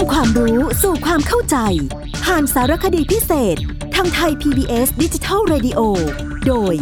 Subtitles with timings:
[0.00, 1.56] ำความรู้สู่ความเข้าใจ
[2.24, 3.56] ผ่านสารคดีพิเศษ
[3.94, 5.80] ทางไทย PBS ดิจิทัล Radio
[6.46, 6.74] โดย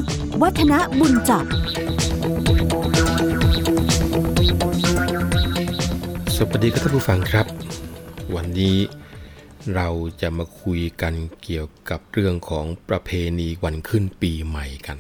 [0.43, 1.45] วัฒนบุญจับ
[6.35, 7.47] สวัสดีครับท่านผู้ฟังครับ
[8.35, 8.77] วันนี้
[9.75, 9.89] เรา
[10.21, 14.99] จะมาคุยกันเกี่ยวกับเรื่องของประเพณีวันขึ้นปีใหม่กัน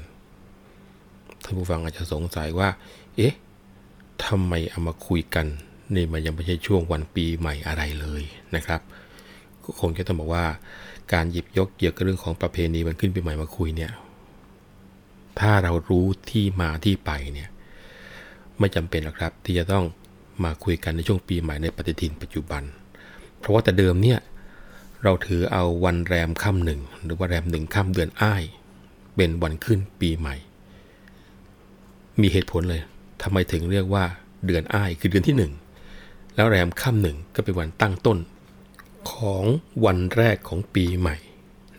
[1.42, 2.68] ท่านผู้ฟังอาจจะสงสัยว่า
[3.16, 3.34] เอ๊ะ
[4.24, 5.46] ทำไมเอามาคุยกัน
[5.94, 8.22] นี่มันยังไม่ใช่ช่วงวันปีใหม่อะไรเลย
[8.56, 8.80] นะครับ
[9.64, 10.46] ก็คงจะต้องบอกว่า
[11.12, 13.92] การหยิบยกเกี่ยวกับเรื่องของประเพณีวันขึ้นปีใหม่มาคุยเนี่ย
[15.40, 17.48] ถ้าเรารู้ที่มาที่ไปเนี่ย
[18.58, 19.84] ไม่จำเป็นหรอกครับ ที่จะต้อง
[20.44, 22.62] มาคุยกันในช่วงปีใหม่ในปฏิทินปัจจุบัน
[23.38, 24.18] เพราะว่าแต่เดิมเนี่ย
[25.02, 28.42] เราถือเอาวันแรมค่ำหนึ่งหรือว่าแรมหนึ่งค่ำเดือนอ้าย
[29.16, 30.36] เป็นวันขึ้นปีใหม่
[32.20, 32.82] มีเหตุผลเลย
[33.22, 34.04] ทำไมถึงเรียกว่า
[34.46, 35.52] เดือนอ้ายคือเดือนที่หนึ่ง
[36.38, 38.18] แล้วแรมค่ำหนึ่งก็เป็นวันตั้งต้น
[39.12, 39.44] ของ
[39.84, 41.16] วันแรกของปีใหม่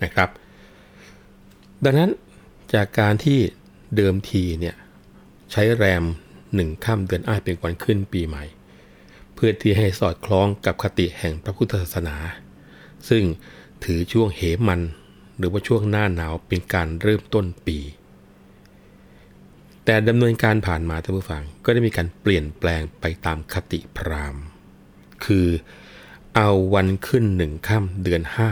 [0.03, 0.29] นะครับ
[1.83, 2.11] ดังนั้น
[2.73, 3.39] จากการที่
[3.95, 4.75] เดิมทีเนี่ย
[5.51, 6.03] ใช้แรม
[6.55, 8.43] หนึ่งค่ำเดือนอ้ายเป็นวันขึ้นปีใหม่
[9.33, 12.15] เพื่อที่ให้สอดคล้องกับคติแห่งพระพุทธศาสนา
[13.09, 13.23] ซึ่ง
[13.83, 14.81] ถือช่วงเหมัน
[15.37, 17.77] หรือว่าช่วงหน้าหนาวเป็นการเริ่มต้นปี
[19.91, 24.43] แต่ดำเนินการผ่านมาท่านผู้ฟัง ก็ได้มีการเปลี่ยนแปลงไปตามคติพราหมณ์
[25.25, 25.47] คือ
[26.35, 28.49] เอาวันขึ้นหนึ่งค่ำเดือนห้า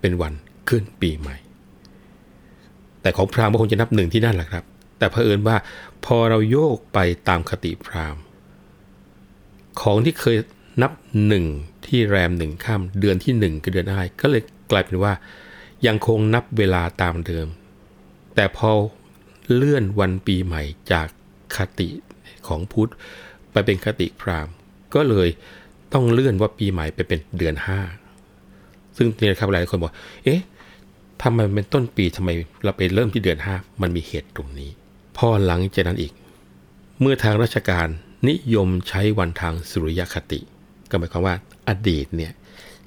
[0.00, 0.32] เป็นวัน
[0.68, 1.36] ขึ้นปีใหม่
[3.02, 4.64] แต่ของพราหมณ์ก็คงจะนับหนึ่งที่นั่นแหละครับ
[4.98, 5.56] แต่เผอิญว่า
[6.04, 8.22] พอเราโยกไปตามคติพราหมณ์
[9.80, 10.36] ของที่เคย
[10.82, 10.92] นับ
[11.26, 11.44] หนึ่ง
[11.86, 15.12] ที่แรมหนึ่งค่ำเดือนที่หนึ่งคือเดือนอ้ายก็เลยกลายเป็นว่า
[15.86, 17.46] ยังคงนับเวลาตามเดิม
[18.34, 18.70] แต่พอ
[19.54, 21.06] เลื่อนวันปีใหม่จาก
[21.56, 21.88] คติ
[22.48, 22.90] ของพุทธ
[23.52, 24.54] ไปเป็นคติพราหมณ์
[24.94, 25.28] ก็เลย
[25.92, 27.80] ต้องเลื่อนว่าปีใหม่ไปเป็นเดือนห้า
[28.96, 29.92] ซึ่งนี่นะครับหลายคนบอก
[30.24, 30.40] เอ๊ะ
[31.22, 32.30] ทำไมเป็นต้นปีทำไม
[32.64, 34.70] เราไปเริ่มที่เดือนห้ามันมีเหตุตรงนี้
[35.16, 36.12] พอหลังจากนั้นอีก
[37.00, 37.88] เมื่อทางราชการ
[38.28, 40.40] นิยมใช้วันทางสุริยคติ
[40.90, 41.34] ก็หมายความว่า
[41.68, 42.32] อดีตเนี่ย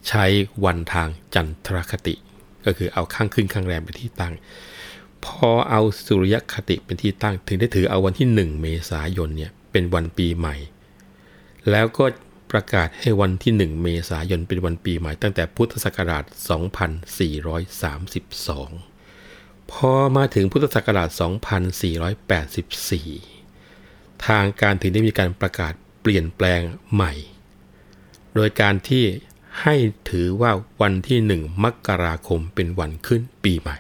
[0.08, 0.26] ใช้
[0.66, 2.16] วันทางจันทรคติ
[2.66, 4.34] ก็คือเอาข้างขึ้นข้างแรมเป็นที่ตั้ง
[5.26, 10.56] พอเอาสุริยคติเป็นที่ตั้งถึงได้ถือเอาวันที่ 1 เมษายนเนี่ยเป็นวันปีใหม่
[11.72, 12.06] แล้วก็
[12.52, 16.24] ประกาศให้วันที่ 1 เมษายนเป็นวันปีใหม่ ตั้งแต่พุทธศักราช
[18.78, 21.10] 2432 พอมาถึงพุทธศักราช
[23.12, 26.62] 2484 ทางการถึงได้มีการประกาศเปลี่ยนแปลง
[26.94, 27.14] ใหม่
[28.36, 29.04] โดยการที่
[29.62, 29.76] ให้
[30.10, 30.52] ถือว่า
[30.82, 33.78] วันที่ 1 มกราคมเป็นวันขึ้นปีใหม่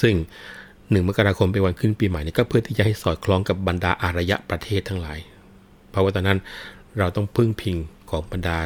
[0.00, 0.14] ซึ่ง
[0.60, 5.18] 1มกราคมเป็นวันขึ้นปีใหม่นี่ก็เพื่อที่จะให้สอดคล้องกับบรรดาอารยะประเทศทั้งหลาย
[5.90, 6.38] เพราะว่าตอนนั้น
[6.98, 7.76] เราต้องพึ่งพิง
[8.10, 8.58] ของบรรดา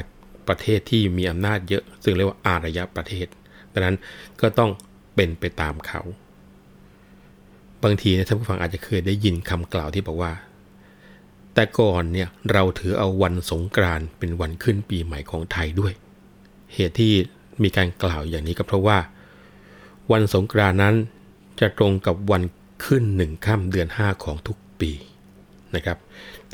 [0.49, 3.27] ประเทศที่มีอำนาจเยอะ ซึ่งเรียกว่าอารยะประเทศ
[3.73, 3.97] ดังนั้น
[4.41, 4.71] ก็ต้อง
[5.15, 6.03] เป็นไปตามเขา
[7.83, 10.33] บางทีนะท่านผู้ฟังอาจจะเคยได้ยินคำกล่าวที่บอกว่า
[11.55, 15.93] แต่ก่อนเนี่ยเราถือเอาวันสงกรานต์เป็นวันขึ้นปีใหม่ของไทยด้วย
[16.75, 17.13] เหตุที่
[17.63, 18.99] มีการกล่าวอย่างนี้ก็เพราะว่า
[20.13, 20.95] วันสงกรานนั้น
[21.61, 22.43] จะตรงกับวัน
[22.85, 24.91] ขึ้นหนึ่งค่ำเดือน 5 ของทุกปี
[25.75, 25.99] นะครับ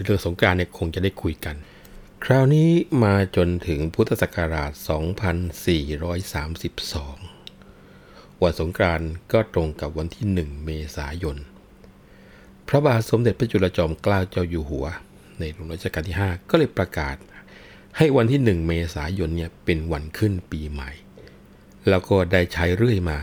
[0.04, 1.56] เรื่องสงกานต์เนี่ยคงจะได้คุยกัน
[2.24, 2.68] คราวนี้
[3.02, 4.80] มาจนถึงพุทธศักราช 2432
[8.42, 11.36] วันสงกานต์ก็ตรงกับวันที่ 1 เมษายน
[12.68, 14.86] พระบาทสมเด็จพระจุลจอมเกล้าเจ้าอยู่หัว
[15.38, 17.16] ในหลวงรัชกาลที่ 5 ก็เลยประกาศ
[17.96, 20.90] ให้วันที่ 1 เมษายนเนี่ยเป็นวันขึ้นปีใหม่
[21.88, 23.18] แล้วก็ได้ใช้เรื่อยมา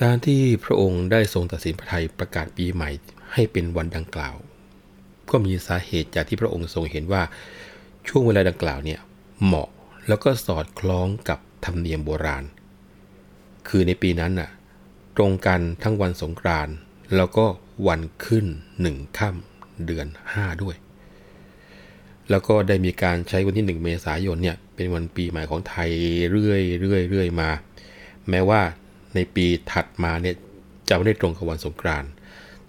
[0.00, 2.90] การที่พระองค์ได้ทรงตัดสินพระไทยประกาศปีใหม่
[3.32, 4.34] ให้เป็นวันดังกล่าว
[5.30, 7.22] ก็มีสาเหตุจากที่พระองค์ทรงเห็นว่า
[8.08, 9.00] ช่วงเวลาดังกล่าวเนี่ย
[9.44, 9.68] เหมาะ
[10.08, 12.44] แล้วก็สอดคล้องกับธรรมเนียมโบราณ
[13.68, 14.50] คือในปีนั้นน่ะ
[15.16, 16.74] ตรงกันทั้งวันสงกรานต์
[17.16, 17.46] แล้วก็
[17.86, 18.46] วันขึ้น
[18.80, 20.76] หนึ่งค่ำเดือน 5 ด้วย
[22.30, 25.90] แล้วก็ได้มีการใช้วันที่ 1 เมษายนเนี่ยเป็นวันปีใหม่ของไทย
[26.30, 27.50] เรื่อยเรื่อยเรื่อยมา
[28.30, 28.60] แม้ว่า
[29.14, 30.36] ในปีถัดมาเนี่ย
[30.88, 32.10] จะไม่ได้ตรงกับวันสงกรานต์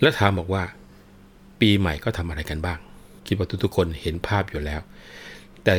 [0.00, 0.64] และถามบอกว่า
[1.60, 2.78] ปีใหม่ก็ทำอะไรกันบ้าง
[3.26, 4.80] คิดว่าทุกๆคนเห็นภาพอยู่แล้ว
[5.66, 5.76] แต่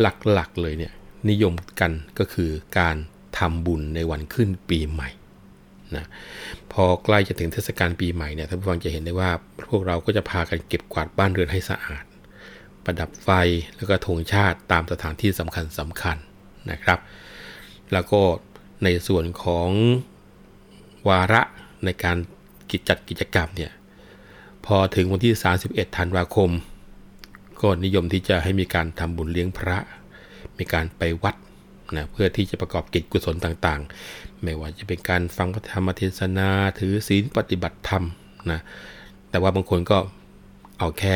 [0.00, 0.06] ห
[0.38, 0.92] ลักๆเลยเนี่ย
[1.30, 2.96] นิยมกันก็คือการ
[3.38, 5.08] ทำบุญในวันขึ้นปีใหม่
[5.96, 6.06] นะ
[6.72, 9.30] พอใกล้จะถึงเทศกาลปีใหม่เนี่ยท่านผู้ฟังจะเห็นได้ว่า
[9.68, 12.04] พวกเราก็จะพากันเก็บกวาดบ้านเรือนให้สะอาด
[12.84, 13.30] ประดับไฟ
[13.76, 16.16] แล้วก็ธงชาติตามสถานที่สำคัญสำคัญ
[16.70, 16.98] นะครับ
[17.92, 18.20] แล้วก็
[18.84, 19.70] ในส่วนของ
[21.08, 21.42] วาระ
[21.84, 22.16] ในการ
[22.70, 23.72] กิจจัดกิจกรรมเนี่ย
[24.66, 25.34] พอถึงวันที่
[25.64, 26.50] 31 ธันวาคม
[27.60, 29.78] ก็นิยมที่จะให้มีการทำบุญเลี้ยงพระ
[30.58, 31.36] มีการไปวัด
[31.96, 36.48] นะเพื่อที่จะประกอบกิจกุศลต่างๆ ไม่ว่าจะเป็นการฟังพระธรรมเทศนา
[36.78, 38.04] ถือศีลปฏิบัติธรรม
[38.50, 38.60] นะ
[39.30, 39.98] แต่ว่าบางคนก็
[40.78, 41.14] เอาแค่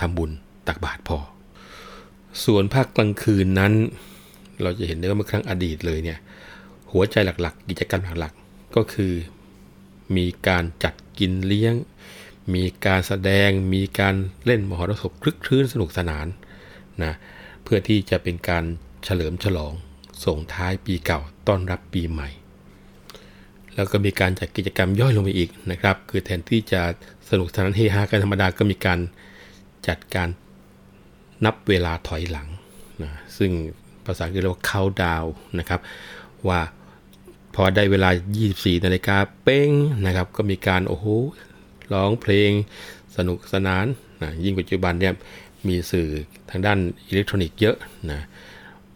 [0.00, 0.30] ทำบุญ
[0.66, 1.18] ตักบาตรพอ
[2.44, 3.72] ส่วนภาคกลางคืนนั้น
[4.62, 6.18] เราจะเห็นได้ว่าเมื่อครั้งอดีตเลยเนี่ย
[6.92, 9.12] หัวใจหลักๆ กิจกรรมหลักๆก็คือ
[10.16, 11.74] มีการจัดกินเลี้ยง
[12.54, 14.14] มีการแสดงมีการ
[14.44, 16.26] เล่นมหรสพคลึกคลื้นสนุกสนาน
[17.02, 17.14] นะ
[17.64, 18.64] เพื่อที่จะเป็นการ
[19.04, 19.72] เฉลิมฉลอง
[20.24, 22.28] ส่งท้ายปีเก่าต้อนรับปีใหม่
[23.74, 26.82] แล้วก็มีการจัดกิจกรรมย่อยลงไปอีกนะครับ คือแทนที่จะ
[27.30, 28.98] สนุกสนานเฮฮากันธรรมดาก็มีการ
[29.88, 30.28] จัดการ
[31.44, 32.48] นับเวลาถอยหลัง
[33.02, 33.50] นะซึ่ง
[34.06, 35.28] ภาษาอังกฤษเรียกว่า count down
[35.58, 35.80] นะครับ
[36.48, 36.60] ว่า
[37.54, 38.10] พอได้เวลา
[38.48, 39.70] 24 นาฬิกาเป้ง
[40.06, 41.06] นะครับ ก็มีการโอ้โห
[41.92, 42.50] ร้องเพลง
[43.16, 43.86] สนุกสนาน
[44.22, 45.14] นะยิ่งปัจจุบันเนี่ย
[45.68, 46.08] มีสื่อ
[46.50, 46.78] ทางด้าน
[47.08, 47.76] อิเล็กทรอนิกส์เยอะ
[48.10, 48.20] นะ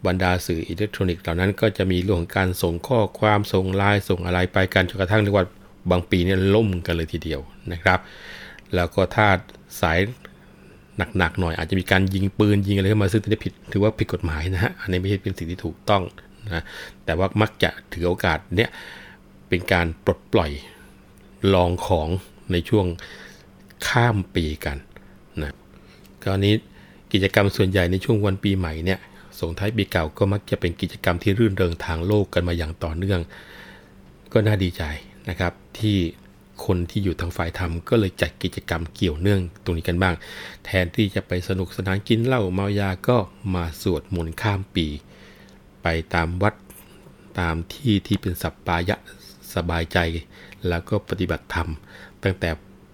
[0.07, 5.47] บรรดาสื่ออิเล็กทรอนิกส์เหล่านั้นก็จะมีเรื่องของการส่งข้อความส่งไลน์ส่งอะไรไปกันจนกระทั่งเรียกว่า
[5.91, 7.41] บางปีเนี่ยล่มกันเลยทีเดียว
[7.73, 7.99] นะครับ
[8.75, 9.27] แล้วก็ถ้า
[9.81, 9.99] สาย
[11.19, 16.03] หนักๆหน่อยอาจจะมีการยิงปืนยิงอะไรเข้ามาซึ่งถือผิดถือว่าผิดกฎหมายนะฮะอันนี้ไม่ใช่เป็นสิ่งที่ถูกต้อง
[16.47, 16.63] นะ
[17.05, 18.71] แต่ว่ามักจะถือโอกาสเนี้ย
[19.49, 20.51] เป็นการปลดปล่อย
[21.55, 22.09] ลองของ
[22.52, 22.87] ในช่วง
[23.88, 24.76] ข้ามปีกัน
[25.43, 25.52] นะ
[26.25, 26.50] กรณี
[27.12, 29.00] กิจกรรมส่วนใหญ่ในช่วงวันปีใหม่เนี่ย
[29.41, 33.20] ส่งท้ายปีเก่าก็มักจะเป็นกิจกรรมที่รื่นเริงทางโลกกันมาอย่างต่อเนื่อง
[34.32, 34.82] ก็น่าดีใจ
[35.29, 35.97] นะครับที่
[36.64, 40.14] คนที่อยู่ทางฝ่ายธรรมก็เลยจัดกิจกรรมเกี่ยวเนื่องตรงนี้กันบ้าง
[40.64, 43.16] แทนที่จะไปสนุกสนานกินเหล้าเมายาก็
[43.54, 44.87] มาสวดมนต์ข้ามปี
[45.83, 46.54] ไปตามวัด
[47.40, 48.97] ตามที่ที่เป็นสัปปายะ
[49.54, 49.99] สบายใจ
[50.69, 51.69] แล้วก็ปฏิบัติธรรม
[52.25, 52.50] ตั้งแต่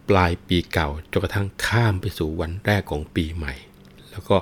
[0.09, 3.55] ปลายปีเก่าจนกระทั่งข้ามไปสู่วันแรกของปีใหม่
[4.11, 4.37] แล้วก็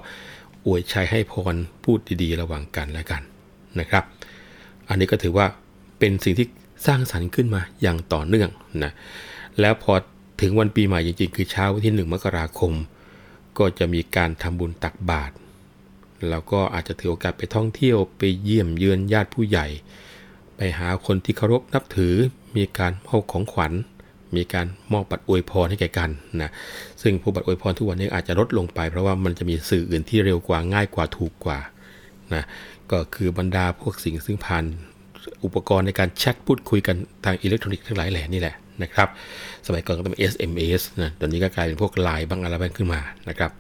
[0.66, 1.54] อวยชัยให้พร
[1.84, 3.22] พูดดีๆ ระหว่างกันและกัน
[3.80, 4.04] นะครับ
[4.88, 5.46] อันนี้ก็ถือว่า
[5.98, 6.46] เป็นสิ่งที่
[6.86, 8.50] สร้างสรรค์ขึ้นมาอย่างต่อเนื่อง
[8.84, 8.92] นะ
[9.60, 9.92] แล้วพอ
[10.40, 12.72] ถึงวันปีใหม่จริงๆ คือเช้าวันที่ 1 มกราคม
[13.58, 15.34] ก็จะมีการทำบุญตักบาตร
[16.28, 19.66] แล้วก็อาจจะถือโอกาสไปท่องเที่ยวไปเยี่ยมเยือนญาติผู้ใหญ่
[20.56, 22.14] ไปหาคนที่เคารพนับถือ
[22.56, 23.72] มีการมอบของขวัญ
[24.36, 26.10] มีการมอบบัตรอวยพรให้แก่กัน
[26.42, 26.50] นะ
[27.02, 31.58] ซึ่งผู้บัตรอวยพรทุกวันนี้อาจจะลดลงไป เพราะว่ามันจะมีสื่ออื่นที่เร็วกว่าง่ายกว่าถูกกว่า
[32.34, 32.44] นะ
[32.90, 34.64] ก็คือบรรดาพวกสิ่งซึ่งผ่าน
[35.44, 39.08] อุปกรณ์ในการแชทพูดคุยกันทางอิเล็กทรอนิกส์ทั้งหลายแหล่นี่แหละนะครับ
[39.66, 43.50] สมัยก่อนก็เป็น SMS นะตอนนี้ก็กลายเป็นพวกไลน์บ้างอะไรบ้างขึ้นมานะครับ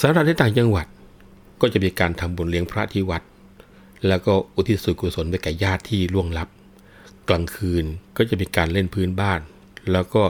[0.00, 0.86] สำหรับในต่างจังหวัด
[1.60, 3.22] ก็จะมีการทำบุญเลี้ยงพระที่วัด
[4.08, 6.48] แล้วก็อุทิศส่วนกุศลไปแก่ญาติที่ล่วงลับ
[7.28, 7.84] กลางคืน
[8.16, 9.40] ก็จะมีการเล่นพื้นบ้าน
[9.92, 10.22] แล้วก็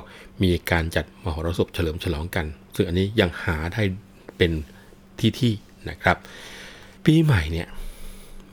[0.43, 3.83] มีการจัดมหรสพเฉลิมฉลองกัน ซึ่งอันนี้ยังหาได้
[4.37, 4.53] เป็น
[5.19, 5.53] ที่ที่
[5.91, 6.17] นะครับ
[7.05, 7.69] ปีใหม่เนี่ย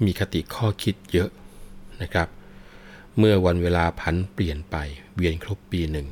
[0.06, 1.30] มีคติข้อคิดเยอะ
[2.02, 2.28] นะครับ
[3.18, 4.76] เมื่อวันเวลาผันเปลี่ยนไป
[5.16, 6.08] เวียนครบปีหนึ่ง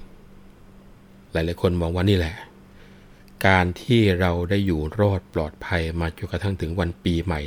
[1.31, 2.35] หลาย ๆ คนมองว่านี่แหละ
[3.47, 7.41] การที่เราได้อยู่รอดปลอดภัยมาจนกระทั่งถึงวันปีใหม่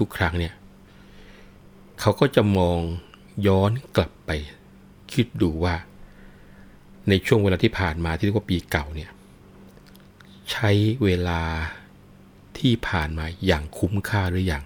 [0.00, 0.52] ทุก ๆ ครั้งเนี่ย
[2.00, 2.80] เขาก็จะมอง
[3.46, 4.30] ย้อนกลับไป
[5.12, 5.74] คิดดูว่า
[7.08, 9.10] ในช่วงเวลาที่ผ่านมาที่เรียกว่าปีเก่าเนี่ย
[10.50, 10.70] ใช้
[11.04, 11.42] เวลา
[12.58, 14.62] ที่ผ่านมาอย่างคุ้มค่าหรืออยัง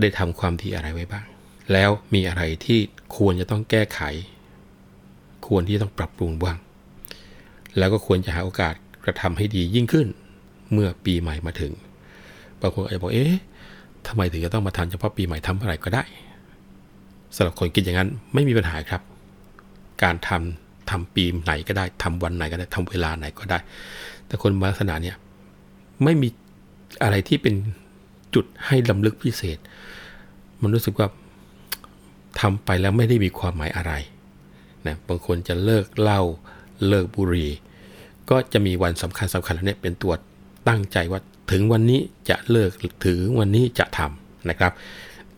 [0.00, 1.26] ได้ทำความดีอะไรไว้บ้าง
[1.72, 2.78] แล้วมีอะไรที่
[3.16, 4.00] ควรจะต้องแก้ไข
[5.46, 6.58] ควรที่จะต้องปรับปรุงบ้าง
[7.78, 10.06] แล้วก็ควรจะหาโอกาสกระทำให้ดียิ่งขึ้น
[10.72, 11.72] เมื่อปีใหม่มาถึง
[12.60, 13.34] บางคนอาจจะบอกเอ๊ะ
[14.06, 16.04] ทำไมถึงจะต้องมาทำเฉพาะปีใหม่ทำอะไรก็ได้
[17.36, 19.02] สำหรับคนคิดอย่างนั้นไม่มีปัญหาครับ
[20.02, 23.58] การทำทำปีไหนก็ได้ทำวันไหนก็ได้ทำเวลาไหนก็ได้
[24.26, 25.16] แต่คนลักษณะเนี่ย
[26.04, 26.28] ไม่มี
[27.02, 27.54] อะไรที่เป็น
[28.34, 29.58] จุดให้ลำลึกพิเศษ
[30.62, 31.08] มันรู้สึกว่า
[32.40, 33.92] ทำไปแล้วไม่ได้มีความหมายอะไร
[34.86, 36.22] นะบางคนจะเลิกเหล้า
[36.88, 37.50] เลิกบุหรี่
[38.30, 40.12] ก็จะมีวันสำคัญสำคัญแล้วเนี่ยเป็นตัว
[40.68, 41.20] ตั้งใจว่า
[41.50, 42.70] ถึงวันนี้จะเลิก
[43.06, 44.72] ถึงวันนี้จะทำนะครับ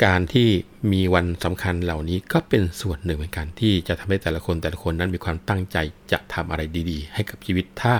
[0.04, 0.48] การที่
[0.92, 5.76] มีวันสำคัญเหล่านี้ก็เป็นส่วนหนึ่งเหมือนกันที่จะทำให้แต่ละคนแต่ละคนนั้นมีความตั้งใจ
[6.12, 7.92] จะทำอะไรดีๆ ให้กับชีวิตถ้า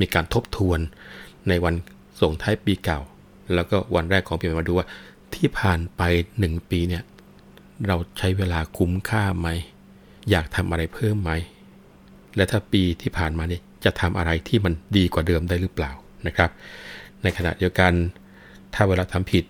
[0.00, 0.78] มีการทบทวน
[1.48, 1.74] ในวัน
[2.20, 3.00] ส่งท้ายปีเก่า
[3.54, 4.86] แล้วก็วันแรกของปีใหม่มาดูว่า
[5.34, 6.02] ที่ผ่านไป
[6.38, 7.02] หนึ่งปีเนี่ย
[7.86, 9.48] เราใช้เวลาคุ้มค่าไหม
[10.30, 11.30] อยากทำอะไรเพิ่มไหม
[12.36, 15.92] และถ้าปีที่ผ่านมาเนี่ยจะทำอะไรที่มันดีกว่าเดิมได้หรือเปล่า
[16.26, 16.50] นะครับ
[17.22, 17.92] ในขณะเดียวกัน
[18.74, 19.44] ถ้าเวลาทำผิด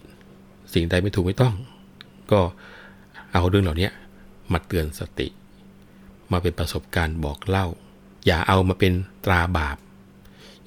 [0.74, 1.54] สิ่งใดไม่ถูกไม่ต้อง
[2.34, 2.42] ก็
[3.32, 3.88] เอาเรื่องเหล่านี้
[4.52, 5.28] มาเตือนสติ
[6.32, 7.66] มาเป็นประสบการณ์บอกเล่า
[8.26, 8.92] อย่าเอามาเป็น
[9.24, 9.76] ตราบาป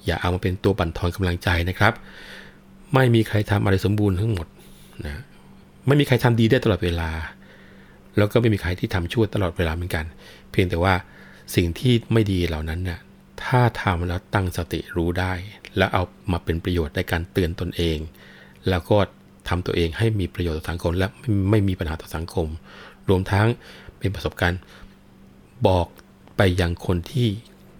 [0.06, 1.92] อย่าเอามาเป็นตัวบั่นทอนกำลังใจนะครับ
[2.94, 4.46] ไม่มีใครทำอะไรสมบูรณ์ทั้งหมด
[5.06, 5.22] นะ
[5.86, 7.10] ไม่มีใครทำดีได้ตลอดเวลา
[8.16, 10.04] แล้วก็ไม่มีใครที่ทำชั่วตลอดเวลาเหมือนกัน
[10.50, 10.94] เพียงแต่ว่า
[11.54, 13.00] สิ่งที่ไม่ดีเหล่านั้นเนี่ย
[13.44, 15.32] ถ้าทำแล้วตั้งสติรู้ได้
[15.76, 17.98] แล้วเอามาเป็นประโยชน์ในการเตือนตนเอง
[18.68, 18.98] แล้วก็
[19.48, 21.06] ทำตัวเองให้มีประโยชน์ต่อสังคม และ
[21.50, 22.46] ไม่มีปัญหาต่อสังคม
[23.08, 23.46] รวมทั้ง
[23.98, 24.60] เป็นประสบการณ์
[25.66, 25.86] บอก
[26.36, 27.28] ไปยังคนที่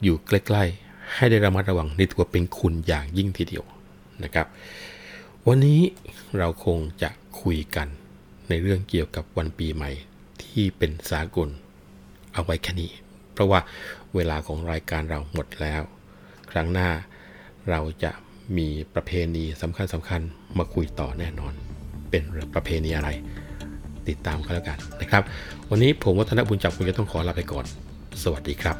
[0.02, 3.64] อยู่ใกล้ ๆ ให้ได้ระมัดระวังในตัวเป็นคุณอย่างยิ่งทีเดียว
[4.24, 4.46] นะครับ
[5.46, 5.80] วันนี้
[6.38, 7.10] เราคงจะ
[7.40, 7.88] คุยกัน
[8.48, 9.90] ในเรื่องเกี่ยวกับวันปีใหม่
[10.42, 11.48] ที่เป็นสากล
[12.34, 12.90] เอาไว้แค่นี้
[13.32, 13.60] เพราะว่า
[14.14, 15.82] เวลาของรายการเราหมดแล้ว
[16.50, 16.88] ครั้งหน้า
[17.70, 18.12] เราจะ
[18.56, 20.22] มีประเพณีสำคัญสำคัญ
[20.58, 21.52] มาคุยต่อแน่นอน
[22.10, 22.22] เป็น
[22.54, 23.08] ประเพณีอะไร
[24.08, 25.22] ติดตามกันแล้วกันนะครับ
[25.70, 27.64] วันนี้ผมวัฒนบุญจับคุณจะต้องขอลาไปก่อน
[28.22, 28.76] สวัสดีครับ